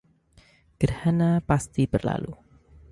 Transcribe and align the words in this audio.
Gerhana 0.81 1.29
pasti 1.49 1.83
berlalu 1.93 2.33